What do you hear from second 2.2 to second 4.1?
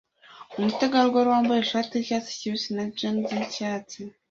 kibisi na jans yicaye